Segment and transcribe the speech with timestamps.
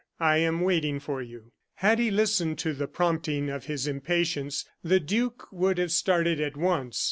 [0.19, 4.99] I am waiting for you." Had he listened to the prompting of his impatience, the
[4.99, 6.97] duke would have started at once.